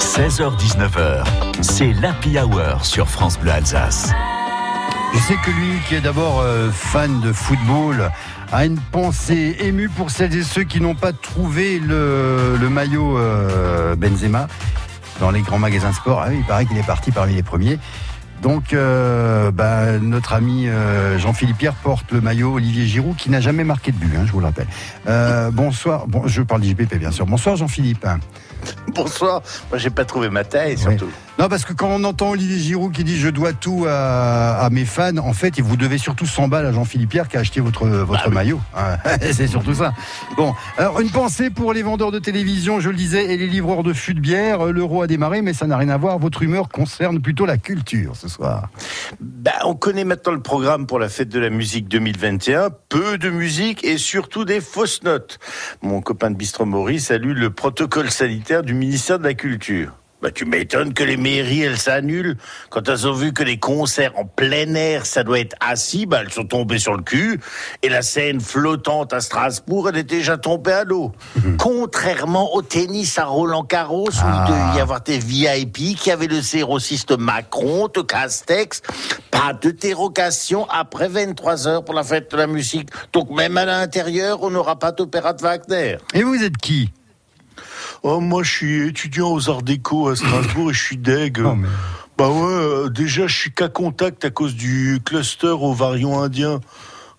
16h-19h, 0.00 1.24
c'est 1.60 1.92
l'Happy 1.92 2.38
Hour 2.38 2.86
sur 2.86 3.06
France 3.06 3.38
Bleu 3.38 3.52
Alsace. 3.52 4.10
Je 5.12 5.18
sais 5.18 5.36
que 5.44 5.50
lui, 5.50 5.78
qui 5.86 5.94
est 5.96 6.00
d'abord 6.00 6.40
euh, 6.40 6.70
fan 6.70 7.20
de 7.20 7.32
football, 7.32 8.10
a 8.50 8.64
une 8.64 8.78
pensée 8.78 9.56
émue 9.60 9.90
pour 9.90 10.10
celles 10.10 10.34
et 10.34 10.42
ceux 10.42 10.64
qui 10.64 10.80
n'ont 10.80 10.94
pas 10.94 11.12
trouvé 11.12 11.78
le, 11.78 12.56
maillot 12.70 13.18
euh, 13.18 13.94
Benzema 13.94 14.48
dans 15.20 15.30
les 15.30 15.42
grands 15.42 15.58
magasins 15.58 15.92
sport. 15.92 16.22
Ah 16.24 16.32
il 16.32 16.44
paraît 16.44 16.64
qu'il 16.64 16.78
est 16.78 16.86
parti 16.86 17.12
parmi 17.12 17.34
les 17.34 17.42
premiers. 17.42 17.78
Donc, 18.42 18.72
euh, 18.72 19.50
bah, 19.50 19.98
notre 20.00 20.32
ami 20.32 20.68
euh, 20.68 21.18
Jean-Philippe 21.18 21.58
Pierre 21.58 21.74
porte 21.74 22.10
le 22.12 22.20
maillot 22.20 22.54
Olivier 22.54 22.86
Giroud 22.86 23.16
qui 23.16 23.30
n'a 23.30 23.40
jamais 23.40 23.64
marqué 23.64 23.92
de 23.92 23.96
but, 23.96 24.16
hein, 24.16 24.22
je 24.26 24.32
vous 24.32 24.40
le 24.40 24.46
rappelle. 24.46 24.66
Euh, 25.08 25.50
bonsoir, 25.50 26.06
bon, 26.06 26.26
je 26.26 26.42
parle 26.42 26.62
d'IGPP 26.62 26.96
bien 26.96 27.10
sûr. 27.10 27.26
Bonsoir 27.26 27.56
Jean-Philippe. 27.56 28.06
Bonsoir. 28.94 29.42
Moi, 29.70 29.78
j'ai 29.78 29.90
pas 29.90 30.04
trouvé 30.04 30.30
ma 30.30 30.44
taille, 30.44 30.78
surtout. 30.78 31.10
Non, 31.38 31.48
parce 31.48 31.64
que 31.64 31.72
quand 31.72 31.88
on 31.88 32.04
entend 32.04 32.30
Olivier 32.30 32.58
Giroud 32.58 32.92
qui 32.92 33.02
dit 33.02 33.18
je 33.18 33.28
dois 33.28 33.52
tout 33.52 33.86
à, 33.88 34.58
à 34.58 34.70
mes 34.70 34.84
fans, 34.84 35.16
en 35.16 35.32
fait, 35.32 35.58
vous 35.60 35.76
devez 35.76 35.96
surtout 35.96 36.26
100 36.26 36.48
balles 36.48 36.66
à 36.66 36.72
Jean-Philippe 36.72 37.10
Pierre 37.10 37.28
qui 37.28 37.36
a 37.36 37.40
acheté 37.40 37.60
votre, 37.60 37.86
votre 37.86 38.28
oui. 38.28 38.34
maillot. 38.34 38.60
Ah, 38.74 38.98
C'est 39.32 39.46
surtout 39.46 39.74
ça. 39.74 39.94
Bon, 40.36 40.54
alors 40.76 41.00
une 41.00 41.10
pensée 41.10 41.48
pour 41.48 41.72
les 41.72 41.82
vendeurs 41.82 42.12
de 42.12 42.18
télévision, 42.18 42.80
je 42.80 42.90
le 42.90 42.96
disais, 42.96 43.32
et 43.32 43.36
les 43.36 43.46
livreurs 43.46 43.82
de 43.82 43.92
fûts 43.92 44.14
de 44.14 44.20
bière. 44.20 44.66
L'euro 44.66 45.02
a 45.02 45.06
démarré, 45.06 45.40
mais 45.40 45.54
ça 45.54 45.66
n'a 45.66 45.76
rien 45.76 45.88
à 45.88 45.96
voir. 45.96 46.18
Votre 46.18 46.42
humeur 46.42 46.68
concerne 46.68 47.20
plutôt 47.20 47.46
la 47.46 47.56
culture 47.56 48.16
ce 48.16 48.28
soir. 48.28 48.68
Bah, 49.20 49.52
on 49.64 49.74
connaît 49.74 50.04
maintenant 50.04 50.32
le 50.32 50.42
programme 50.42 50.86
pour 50.86 50.98
la 50.98 51.08
fête 51.08 51.28
de 51.28 51.38
la 51.40 51.50
musique 51.50 51.88
2021. 51.88 52.68
Peu 52.88 53.16
de 53.18 53.30
musique 53.30 53.84
et 53.84 53.98
surtout 53.98 54.44
des 54.44 54.60
fausses 54.60 55.02
notes. 55.02 55.38
Mon 55.80 56.02
copain 56.02 56.30
de 56.30 56.36
Bistro 56.36 56.66
Maurice 56.66 57.06
salue 57.06 57.32
le 57.32 57.50
protocole 57.50 58.10
sanitaire 58.10 58.62
du 58.62 58.74
ministère 58.74 59.18
de 59.18 59.24
la 59.24 59.34
Culture. 59.34 59.99
Bah, 60.22 60.30
tu 60.30 60.44
m'étonnes 60.44 60.92
que 60.92 61.02
les 61.02 61.16
mairies, 61.16 61.62
elles 61.62 61.78
s'annulent. 61.78 62.36
Quand 62.68 62.88
elles 62.88 63.06
ont 63.08 63.12
vu 63.14 63.32
que 63.32 63.42
les 63.42 63.58
concerts 63.58 64.12
en 64.18 64.24
plein 64.26 64.74
air, 64.74 65.06
ça 65.06 65.22
doit 65.22 65.40
être 65.40 65.56
assis, 65.60 66.04
bah, 66.06 66.18
elles 66.20 66.32
sont 66.32 66.44
tombées 66.44 66.78
sur 66.78 66.94
le 66.94 67.02
cul. 67.02 67.40
Et 67.82 67.88
la 67.88 68.02
scène 68.02 68.40
flottante 68.40 69.12
à 69.14 69.20
Strasbourg, 69.20 69.88
elle 69.88 69.96
était 69.98 70.16
déjà 70.16 70.36
tombée 70.36 70.72
à 70.72 70.84
l'eau. 70.84 71.12
Contrairement 71.58 72.54
au 72.54 72.62
tennis 72.62 73.18
à 73.18 73.24
Roland 73.24 73.64
Garros, 73.64 74.08
où 74.10 74.22
Ah. 74.22 74.44
il 74.46 74.52
devait 74.52 74.78
y 74.78 74.80
avoir 74.80 75.02
tes 75.02 75.18
VIP 75.18 75.96
qui 75.96 76.10
avaient 76.10 76.26
le 76.26 76.42
sérociste 76.42 77.12
Macron, 77.16 77.88
te 77.88 78.00
Castex. 78.00 78.82
Pas 79.30 79.52
de 79.54 79.70
dérogation 79.70 80.66
après 80.68 81.08
23 81.08 81.66
heures 81.68 81.84
pour 81.84 81.94
la 81.94 82.02
fête 82.02 82.30
de 82.30 82.36
la 82.36 82.46
musique. 82.46 82.88
Donc 83.12 83.30
même 83.30 83.56
à 83.56 83.64
l'intérieur, 83.64 84.42
on 84.42 84.50
n'aura 84.50 84.78
pas 84.78 84.92
d'opéra 84.92 85.32
de 85.32 85.40
Wagner. 85.42 85.96
Et 86.14 86.22
vous 86.22 86.42
êtes 86.42 86.56
qui? 86.58 86.90
Oh, 88.02 88.20
moi, 88.20 88.42
je 88.42 88.50
suis 88.50 88.88
étudiant 88.88 89.30
aux 89.30 89.50
Arts 89.50 89.62
Déco 89.62 90.08
à 90.08 90.16
Strasbourg 90.16 90.70
et 90.70 90.74
je 90.74 90.82
suis 90.82 90.96
deg. 90.96 91.38
Mais- 91.38 91.68
Bah 92.16 92.28
ouais, 92.28 92.42
euh, 92.42 92.88
déjà, 92.88 93.26
je 93.26 93.36
suis 93.36 93.50
qu'à 93.52 93.68
contact 93.68 94.24
à 94.24 94.30
cause 94.30 94.54
du 94.54 95.00
cluster 95.04 95.48
au 95.48 95.72
variant 95.72 96.20
indien. 96.22 96.60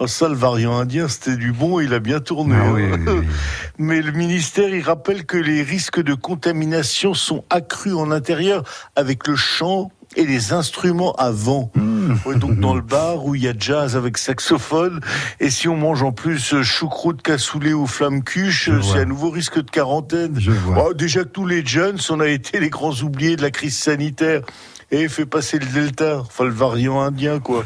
Ah, 0.00 0.06
ça, 0.06 0.28
le 0.28 0.34
variant 0.34 0.76
indien, 0.78 1.08
c'était 1.08 1.36
du 1.36 1.52
bon, 1.52 1.80
il 1.80 1.92
a 1.94 1.98
bien 1.98 2.20
tourné. 2.20 2.54
Ah 2.56 2.66
hein. 2.66 2.72
oui, 2.74 2.82
oui, 2.92 2.98
oui. 3.20 3.26
Mais 3.78 4.00
le 4.02 4.12
ministère, 4.12 4.68
il 4.72 4.82
rappelle 4.82 5.24
que 5.26 5.36
les 5.36 5.62
risques 5.62 6.00
de 6.00 6.14
contamination 6.14 7.14
sont 7.14 7.44
accrus 7.50 7.94
en 7.94 8.12
intérieur 8.12 8.62
avec 8.94 9.26
le 9.26 9.34
chant 9.34 9.90
et 10.16 10.24
les 10.24 10.52
instruments 10.52 11.12
à 11.14 11.30
vent. 11.30 11.70
Mmh. 11.74 11.97
Ouais, 12.24 12.36
donc 12.36 12.58
dans 12.58 12.74
le 12.74 12.82
bar 12.82 13.24
où 13.24 13.34
il 13.34 13.42
y 13.42 13.48
a 13.48 13.54
jazz 13.58 13.96
avec 13.96 14.18
saxophone, 14.18 15.00
et 15.40 15.50
si 15.50 15.68
on 15.68 15.76
mange 15.76 16.02
en 16.02 16.12
plus 16.12 16.54
euh, 16.54 16.62
choucroute 16.62 17.22
cassoulet 17.22 17.72
ou 17.72 17.86
flamme 17.86 18.22
cuche, 18.22 18.68
vois. 18.68 18.82
c'est 18.82 19.00
à 19.00 19.04
nouveau 19.04 19.30
risque 19.30 19.56
de 19.56 19.70
quarantaine. 19.70 20.34
Je 20.38 20.50
vois. 20.50 20.88
Oh, 20.88 20.94
déjà 20.94 21.24
que 21.24 21.28
tous 21.28 21.46
les 21.46 21.64
jeunes, 21.64 21.98
on 22.10 22.20
a 22.20 22.28
été 22.28 22.60
les 22.60 22.70
grands 22.70 22.94
oubliés 23.02 23.36
de 23.36 23.42
la 23.42 23.50
crise 23.50 23.76
sanitaire. 23.76 24.42
Et 24.90 25.06
fait 25.08 25.26
passer 25.26 25.58
le 25.58 25.66
Delta, 25.66 26.20
enfin 26.20 26.44
le 26.44 26.50
variant 26.50 27.02
indien, 27.02 27.40
quoi. 27.40 27.62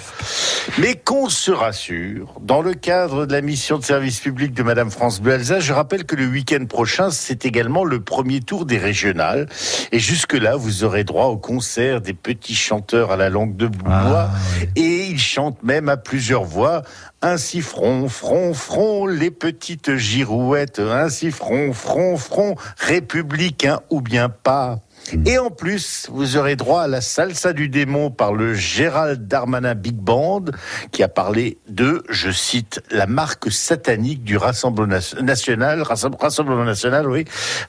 Mais 0.78 0.97
qu'on 0.97 1.28
se 1.28 1.53
rassure, 1.53 2.34
dans 2.41 2.62
le 2.62 2.75
cadre 2.75 3.27
de 3.27 3.33
la 3.33 3.43
mission 3.43 3.78
de 3.78 3.84
service 3.84 4.19
public 4.19 4.53
de 4.55 4.65
Madame 4.65 4.91
France 4.91 5.21
Bleu 5.21 5.34
Alsace, 5.34 5.62
je 5.62 5.72
rappelle 5.72 6.05
que 6.05 6.16
le 6.16 6.27
week-end 6.27 6.65
prochain, 6.66 7.10
c'est 7.10 7.47
également 7.47 7.84
le 7.84 8.00
premier 8.00 8.41
tour 8.41 8.66
des 8.66 8.78
régionales. 8.78 9.49
Et 9.93 10.00
jusque-là, 10.00 10.56
vous 10.56 10.83
aurez 10.83 11.05
droit 11.05 11.27
au 11.27 11.37
concert 11.37 12.00
des 12.00 12.12
petits 12.12 12.56
chanteurs 12.56 13.12
à 13.12 13.16
la 13.16 13.31
langue 13.31 13.56
de 13.56 13.69
bois. 13.69 13.93
Ah, 13.93 14.31
Et 14.75 15.06
ils 15.06 15.21
chantent 15.21 15.62
même 15.62 15.89
à 15.89 15.97
plusieurs 15.97 16.44
voix. 16.44 16.83
Ainsi 17.21 17.60
front, 17.60 18.09
front, 18.09 18.53
front, 18.53 19.06
les 19.06 19.31
petites 19.31 19.94
girouettes. 19.94 20.81
Ainsi 20.81 21.31
front, 21.31 21.72
front, 21.72 22.16
front, 22.16 22.56
républicain 22.78 23.78
ou 23.91 24.00
bien 24.00 24.28
pas. 24.28 24.81
Et 25.27 25.37
en 25.39 25.51
plus, 25.51 26.07
vous 26.11 26.37
aurez 26.37 26.57
droit 26.57 26.83
à 26.83 26.87
la 26.89 27.01
salsa 27.01 27.53
du 27.53 27.69
démon 27.69 28.11
par 28.11 28.33
le 28.33 28.55
Gérald 28.55 29.27
Darmanin 29.29 29.75
Big 29.75 29.97
Band, 29.97 30.45
qui 30.91 31.03
a 31.03 31.09
parlé 31.09 31.59
de, 31.69 32.03
je 32.09 32.31
cite, 32.31 32.83
la 32.91 33.07
marque 33.07 33.51
satanique 33.51 34.25
du 34.25 34.37
Rassemblement 34.37 34.99
national, 35.21 35.83
Rassem- 35.83 36.17
Rassemblement 36.19 36.65
national, 36.65 37.09
oui, 37.11 37.25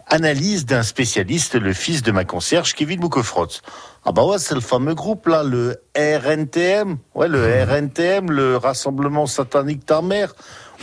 analyse 0.07 0.65
d'un 0.65 0.83
spécialiste, 0.83 1.55
le 1.55 1.73
fils 1.73 2.01
de 2.01 2.11
ma 2.11 2.23
concierge, 2.23 2.73
Kevin 2.75 2.99
Boukefrotz. 2.99 3.61
Ah 4.05 4.11
bah 4.11 4.23
ouais, 4.23 4.37
c'est 4.37 4.55
le 4.55 4.61
fameux 4.61 4.95
groupe 4.95 5.27
là, 5.27 5.43
le 5.43 5.77
RNTM, 5.97 6.97
ouais, 7.15 7.27
le 7.27 7.63
RNTM, 7.63 8.31
le 8.31 8.57
Rassemblement 8.57 9.27
satanique 9.27 9.85
ta 9.85 10.01
mère. 10.01 10.33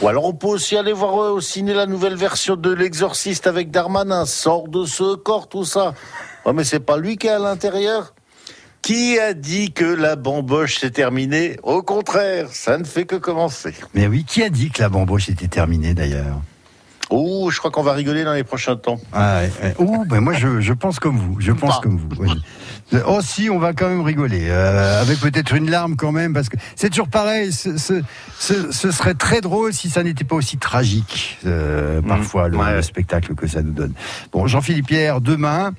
Ou 0.02 0.08
alors 0.08 0.24
on 0.24 0.32
peut 0.32 0.46
aussi 0.46 0.76
aller 0.76 0.94
voir 0.94 1.22
euh, 1.22 1.30
au 1.32 1.40
ciné 1.42 1.74
la 1.74 1.84
nouvelle 1.84 2.14
version 2.14 2.56
de 2.56 2.72
l'Exorciste 2.72 3.46
avec 3.46 3.70
Darmanin, 3.70 4.24
sort 4.24 4.68
de 4.68 4.86
ce 4.86 5.14
corps, 5.14 5.48
tout 5.48 5.66
ça. 5.66 5.94
Mais 6.54 6.64
c'est 6.64 6.80
pas 6.80 6.96
lui 6.96 7.18
qui 7.18 7.26
est 7.26 7.30
à 7.30 7.38
l'intérieur. 7.38 8.14
Qui 8.80 9.18
a 9.18 9.34
dit 9.34 9.72
que 9.72 9.84
la 9.84 10.16
bamboche 10.16 10.78
c'est 10.80 10.90
terminé? 10.90 11.58
Au 11.62 11.82
contraire, 11.82 12.48
ça 12.50 12.78
ne 12.78 12.84
fait 12.84 13.04
que 13.04 13.16
commencer. 13.16 13.74
Mais 13.92 14.06
oui, 14.06 14.24
qui 14.24 14.42
a 14.42 14.48
dit 14.48 14.70
que 14.70 14.80
la 14.80 14.88
bamboche 14.88 15.28
était 15.28 15.48
terminée 15.48 15.92
d'ailleurs? 15.92 16.40
Oh, 17.10 17.50
je 17.50 17.58
crois 17.58 17.70
qu'on 17.72 17.82
va 17.82 17.92
rigoler 17.92 18.22
dans 18.24 18.32
les 18.34 18.44
prochains 18.44 18.76
temps. 18.76 19.00
Ah, 19.12 19.40
ouais, 19.40 19.50
ouais. 19.62 19.74
Oh, 19.78 20.04
ben 20.06 20.20
moi 20.20 20.32
je, 20.32 20.60
je 20.60 20.72
pense 20.72 21.00
comme 21.00 21.16
vous, 21.18 21.36
je 21.40 21.50
pense 21.52 21.76
Pas. 21.76 21.82
comme 21.82 21.98
vous. 21.98 22.08
Oh 23.06 23.20
si, 23.22 23.50
on 23.50 23.58
va 23.58 23.72
quand 23.72 23.88
même 23.88 24.00
rigoler, 24.02 24.46
euh, 24.48 25.00
avec 25.02 25.18
peut-être 25.20 25.54
une 25.54 25.70
larme 25.70 25.96
quand 25.96 26.12
même, 26.12 26.32
parce 26.32 26.48
que 26.48 26.56
c'est 26.76 26.88
toujours 26.90 27.08
pareil. 27.08 27.52
Ce, 27.52 27.76
ce, 27.78 28.02
ce- 28.38 28.72
ce 28.72 28.90
serait 28.90 29.14
très 29.14 29.40
drôle 29.40 29.72
si 29.72 29.90
ça 29.90 30.02
n'était 30.02 30.24
pas 30.24 30.34
aussi 30.36 30.56
tragique, 30.58 31.38
euh, 31.46 32.00
parfois 32.02 32.48
le, 32.48 32.58
le 32.76 32.82
spectacle 32.82 33.34
que 33.34 33.46
ça 33.46 33.62
nous 33.62 33.72
donne. 33.72 33.92
Bon, 34.32 34.46
Jean-Philippe 34.46 34.86
Pierre, 34.88 35.20
demain. 35.20 35.72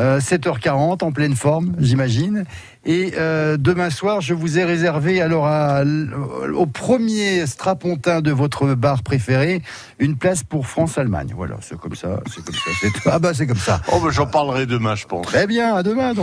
Euh, 0.00 0.18
7h40 0.18 1.04
en 1.04 1.12
pleine 1.12 1.36
forme, 1.36 1.74
j'imagine. 1.78 2.44
Et 2.86 3.12
euh, 3.18 3.58
demain 3.58 3.90
soir, 3.90 4.22
je 4.22 4.32
vous 4.32 4.58
ai 4.58 4.64
réservé 4.64 5.20
alors 5.20 5.46
à 5.46 5.82
au 6.54 6.64
premier 6.64 7.46
strapontin 7.46 8.22
de 8.22 8.32
votre 8.32 8.74
bar 8.74 9.02
préféré 9.02 9.62
une 9.98 10.16
place 10.16 10.42
pour 10.42 10.66
France-Allemagne. 10.66 11.34
Voilà, 11.36 11.56
c'est 11.60 11.78
comme 11.78 11.94
ça, 11.94 12.20
c'est 12.34 12.42
comme 12.42 12.54
ça. 12.54 12.70
Ah 13.12 13.18
bah 13.18 13.34
c'est 13.34 13.46
comme 13.46 13.56
ça. 13.56 13.82
Oh, 13.92 14.00
ben 14.02 14.10
j'en 14.10 14.26
parlerai 14.26 14.64
demain, 14.64 14.94
je 14.94 15.06
pense. 15.06 15.26
Très 15.26 15.46
bien, 15.46 15.74
à 15.74 15.82
demain 15.82 16.08
donc. 16.08 16.18